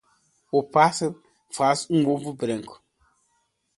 [0.51, 1.21] O passaro
[1.55, 2.81] faz um ovo branco.